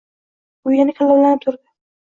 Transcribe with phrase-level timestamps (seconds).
[0.71, 1.65] U yana kalovlanib turdi.